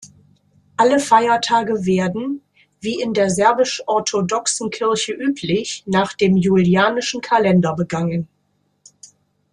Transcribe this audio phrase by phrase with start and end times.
[0.77, 2.41] Alle Feiertage werden,
[2.79, 8.27] wie in der Serbisch-Orthodoxen Kirche üblich, nach dem Julianischen Kalender begangen.